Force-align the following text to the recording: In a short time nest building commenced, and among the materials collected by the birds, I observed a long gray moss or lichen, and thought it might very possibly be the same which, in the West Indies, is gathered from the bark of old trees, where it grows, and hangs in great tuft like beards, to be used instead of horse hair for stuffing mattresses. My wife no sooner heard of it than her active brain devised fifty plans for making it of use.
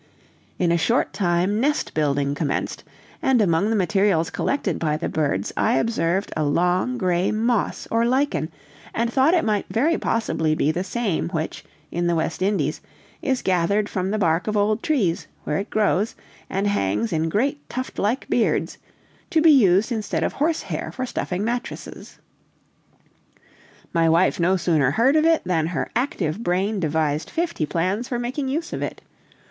In 0.57 0.71
a 0.71 0.79
short 0.79 1.13
time 1.13 1.59
nest 1.59 1.93
building 1.93 2.33
commenced, 2.33 2.83
and 3.21 3.39
among 3.39 3.69
the 3.69 3.75
materials 3.75 4.31
collected 4.31 4.79
by 4.79 4.97
the 4.97 5.07
birds, 5.07 5.53
I 5.55 5.75
observed 5.77 6.33
a 6.35 6.43
long 6.43 6.97
gray 6.97 7.29
moss 7.29 7.87
or 7.91 8.03
lichen, 8.07 8.49
and 8.95 9.13
thought 9.13 9.35
it 9.35 9.45
might 9.45 9.67
very 9.69 9.99
possibly 9.99 10.55
be 10.55 10.71
the 10.71 10.83
same 10.83 11.29
which, 11.29 11.63
in 11.91 12.07
the 12.07 12.15
West 12.15 12.41
Indies, 12.41 12.81
is 13.21 13.43
gathered 13.43 13.87
from 13.87 14.09
the 14.09 14.17
bark 14.17 14.47
of 14.47 14.57
old 14.57 14.81
trees, 14.81 15.27
where 15.43 15.59
it 15.59 15.69
grows, 15.69 16.15
and 16.49 16.65
hangs 16.65 17.13
in 17.13 17.29
great 17.29 17.69
tuft 17.69 17.99
like 17.99 18.27
beards, 18.27 18.79
to 19.29 19.39
be 19.39 19.51
used 19.51 19.91
instead 19.91 20.23
of 20.23 20.33
horse 20.33 20.63
hair 20.63 20.91
for 20.91 21.05
stuffing 21.05 21.43
mattresses. 21.45 22.17
My 23.93 24.09
wife 24.09 24.39
no 24.39 24.57
sooner 24.57 24.89
heard 24.89 25.15
of 25.15 25.25
it 25.25 25.43
than 25.45 25.67
her 25.67 25.91
active 25.95 26.41
brain 26.41 26.79
devised 26.79 27.29
fifty 27.29 27.67
plans 27.67 28.07
for 28.07 28.17
making 28.17 28.49
it 28.49 28.65
of 28.73 28.81
use. 28.81 28.93